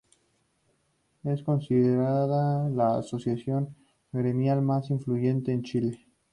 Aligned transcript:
Es 1.23 1.43
considerada 1.43 2.67
la 2.71 2.97
asociación 2.97 3.75
gremial 4.11 4.63
más 4.63 4.89
influyente 4.89 5.51
en 5.51 5.61
Chile. 5.61 6.07